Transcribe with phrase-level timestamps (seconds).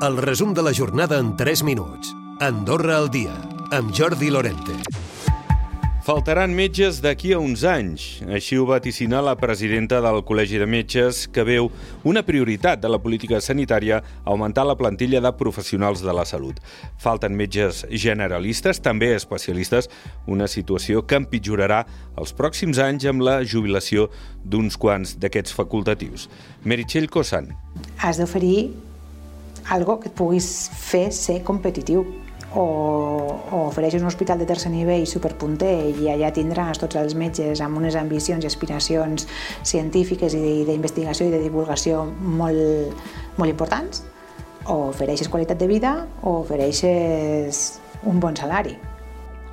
[0.00, 2.14] El resum de la jornada en 3 minuts.
[2.38, 3.32] Andorra al dia,
[3.74, 4.76] amb Jordi Lorente.
[6.06, 8.04] Faltaran metges d'aquí a uns anys.
[8.30, 11.66] Així ho vaticina la presidenta del Col·legi de Metges, que veu
[12.06, 16.62] una prioritat de la política sanitària augmentar la plantilla de professionals de la salut.
[17.02, 19.90] Falten metges generalistes, també especialistes,
[20.30, 21.82] una situació que empitjorarà
[22.14, 24.12] els pròxims anys amb la jubilació
[24.46, 26.30] d'uns quants d'aquests facultatius.
[26.62, 27.50] Meritxell Cosan.
[27.98, 28.70] Has d'oferir
[29.70, 32.04] algo que et puguis fer ser competitiu
[32.54, 32.64] o,
[33.52, 37.80] o ofereixes un hospital de tercer nivell superpunter i allà tindràs tots els metges amb
[37.80, 39.28] unes ambicions i aspiracions
[39.62, 43.02] científiques i d'investigació i de divulgació molt,
[43.36, 44.04] molt importants
[44.68, 47.78] o ofereixes qualitat de vida o ofereixes
[48.08, 48.76] un bon salari.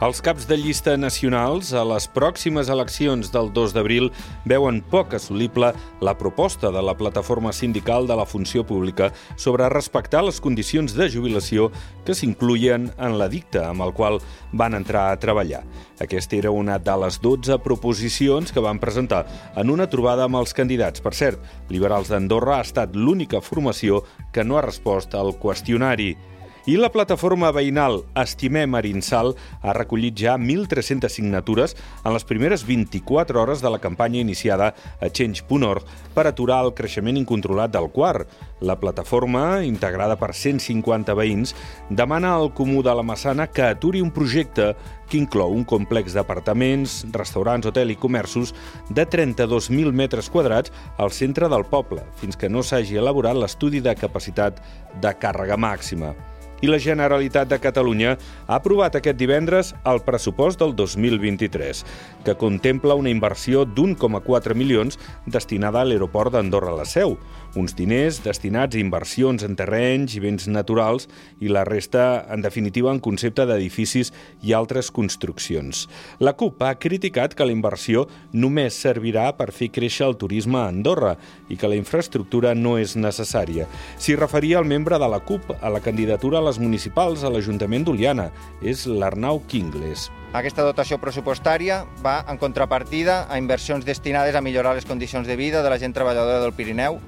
[0.04, 4.10] Els caps de llista nacionals a les pròximes eleccions del 2 d'abril
[4.44, 5.70] veuen poc assolible
[6.04, 11.08] la proposta de la plataforma sindical de la funció pública sobre respectar les condicions de
[11.08, 11.70] jubilació
[12.04, 14.20] que s'incluïen en l'edicte amb el qual
[14.52, 15.64] van entrar a treballar.
[16.04, 19.24] Aquesta era una de les 12 proposicions que van presentar
[19.56, 21.00] en una trobada amb els candidats.
[21.00, 21.40] Per cert,
[21.72, 24.04] Liberals d'Andorra ha estat l'única formació
[24.36, 26.18] que no ha respost al qüestionari.
[26.66, 33.38] I la plataforma veïnal Estimem Arinsal ha recollit ja 1.300 signatures en les primeres 24
[33.38, 38.26] hores de la campanya iniciada a Change.org per aturar el creixement incontrolat del quart.
[38.66, 41.54] La plataforma, integrada per 150 veïns,
[41.92, 44.72] demana al Comú de la Massana que aturi un projecte
[45.06, 48.56] que inclou un complex d'apartaments, restaurants, hotel i comerços
[48.90, 53.94] de 32.000 metres quadrats al centre del poble, fins que no s'hagi elaborat l'estudi de
[53.94, 54.66] capacitat
[54.98, 56.16] de càrrega màxima
[56.62, 58.16] i la Generalitat de Catalunya
[58.48, 61.84] ha aprovat aquest divendres el pressupost del 2023,
[62.26, 67.18] que contempla una inversió d'1,4 milions destinada a l'aeroport d'Andorra-la Seu,
[67.56, 71.08] uns diners destinats a inversions en terrenys i béns naturals
[71.40, 74.12] i la resta, en definitiva, en concepte d'edificis
[74.44, 75.86] i altres construccions.
[76.20, 80.68] La CUP ha criticat que la inversió només servirà per fer créixer el turisme a
[80.72, 81.16] Andorra
[81.50, 83.70] i que la infraestructura no és necessària.
[83.98, 87.86] S'hi referia el membre de la CUP a la candidatura a les municipals a l'Ajuntament
[87.88, 88.30] d'Oliana.
[88.62, 90.10] És l'Arnau Quingles.
[90.36, 95.64] Aquesta dotació pressupostària va en contrapartida a inversions destinades a millorar les condicions de vida
[95.64, 97.00] de la gent treballadora del Pirineu,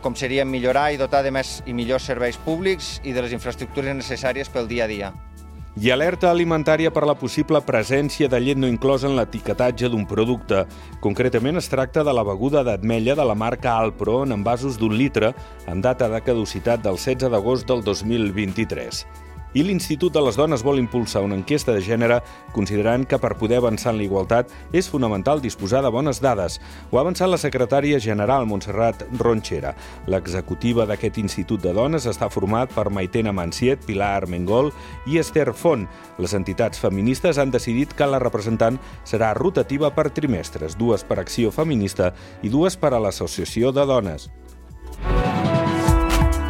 [0.00, 3.96] com serien millorar i dotar de més i millors serveis públics i de les infraestructures
[3.96, 5.12] necessàries pel dia a dia.
[5.74, 10.60] I alerta alimentària per la possible presència de llet no inclosa en l'etiquetatge d'un producte.
[11.02, 15.32] Concretament es tracta de la beguda d'ametlla de la marca Alpro en envasos d'un litre
[15.66, 19.23] amb data de caducitat del 16 d'agost del 2023
[19.54, 22.18] i l'Institut de les Dones vol impulsar una enquesta de gènere
[22.52, 26.58] considerant que per poder avançar en la igualtat és fonamental disposar de bones dades.
[26.90, 29.74] Ho ha avançat la secretària general Montserrat Ronchera.
[30.10, 34.72] L'executiva d'aquest Institut de Dones està format per Maitena Manciet, Pilar Armengol
[35.06, 35.86] i Esther Font.
[36.18, 41.54] Les entitats feministes han decidit que la representant serà rotativa per trimestres, dues per Acció
[41.54, 42.10] Feminista
[42.42, 44.28] i dues per a l'Associació de Dones.